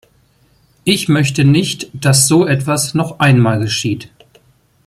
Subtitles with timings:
[0.83, 4.09] Ich möchte nicht, dass so etwas noch einmal geschieht.